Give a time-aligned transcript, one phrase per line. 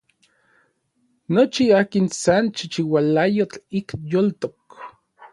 [1.33, 4.57] Nochi akin san chichiualayotl ik yoltok.